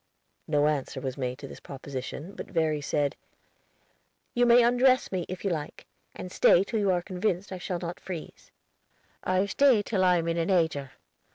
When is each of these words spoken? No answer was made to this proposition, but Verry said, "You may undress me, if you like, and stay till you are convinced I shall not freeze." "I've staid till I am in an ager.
No 0.47 0.65
answer 0.65 0.99
was 0.99 1.15
made 1.15 1.37
to 1.37 1.47
this 1.47 1.59
proposition, 1.59 2.33
but 2.33 2.47
Verry 2.49 2.81
said, 2.81 3.15
"You 4.33 4.47
may 4.47 4.63
undress 4.63 5.11
me, 5.11 5.27
if 5.29 5.43
you 5.45 5.51
like, 5.51 5.85
and 6.15 6.31
stay 6.31 6.63
till 6.63 6.79
you 6.79 6.89
are 6.89 7.03
convinced 7.03 7.51
I 7.51 7.59
shall 7.59 7.77
not 7.77 7.99
freeze." 7.99 8.49
"I've 9.23 9.51
staid 9.51 9.85
till 9.85 10.03
I 10.03 10.17
am 10.17 10.27
in 10.27 10.37
an 10.37 10.49
ager. 10.49 10.93